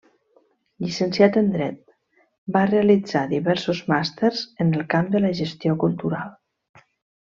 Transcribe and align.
Llicenciat 0.85 1.37
en 1.41 1.51
dret, 1.57 1.77
va 2.57 2.65
realitzar 2.71 3.23
diversos 3.37 3.85
màsters 3.95 4.45
en 4.67 4.75
el 4.81 4.89
camp 4.97 5.15
de 5.17 5.27
la 5.27 5.35
gestió 5.45 5.81
cultural. 5.89 6.39